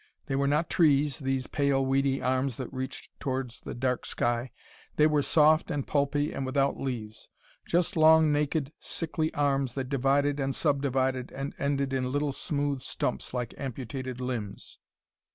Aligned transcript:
They 0.25 0.35
were 0.35 0.47
not 0.47 0.67
trees, 0.67 1.19
these 1.19 1.45
pale, 1.45 1.85
weedy 1.85 2.23
arms 2.23 2.55
that 2.55 2.73
reached 2.73 3.11
towards 3.19 3.59
the 3.59 3.75
dark 3.75 4.03
sky. 4.07 4.49
They 4.95 5.05
were 5.05 5.21
soft 5.21 5.69
and 5.69 5.85
pulpy, 5.85 6.33
and 6.33 6.43
without 6.43 6.79
leaves; 6.79 7.29
just 7.67 7.95
long 7.95 8.31
naked 8.31 8.71
sickly 8.79 9.31
arms 9.35 9.75
that 9.75 9.89
divided 9.89 10.39
and 10.39 10.55
subdivided 10.55 11.31
and 11.33 11.53
ended 11.59 11.93
in 11.93 12.11
little 12.11 12.33
smooth 12.33 12.81
stumps 12.81 13.31
like 13.31 13.53
amputated 13.59 14.19
limbs. 14.19 14.79